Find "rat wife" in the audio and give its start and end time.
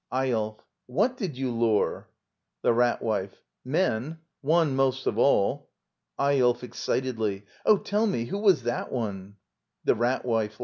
2.73-3.43, 9.93-10.59